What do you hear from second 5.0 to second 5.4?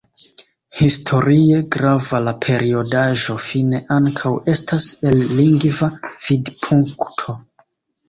el